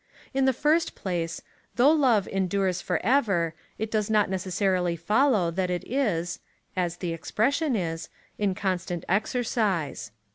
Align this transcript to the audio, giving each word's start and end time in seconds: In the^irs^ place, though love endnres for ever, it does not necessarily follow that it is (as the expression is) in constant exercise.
In 0.33 0.45
the^irs^ 0.47 0.95
place, 0.95 1.43
though 1.75 1.91
love 1.91 2.27
endnres 2.33 2.81
for 2.81 2.99
ever, 3.05 3.53
it 3.77 3.91
does 3.91 4.09
not 4.09 4.31
necessarily 4.31 4.95
follow 4.95 5.51
that 5.51 5.69
it 5.69 5.83
is 5.87 6.39
(as 6.75 6.97
the 6.97 7.13
expression 7.13 7.75
is) 7.75 8.09
in 8.39 8.55
constant 8.55 9.05
exercise. 9.07 10.09